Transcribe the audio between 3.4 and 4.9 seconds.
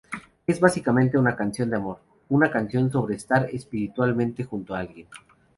espiritualmente junto a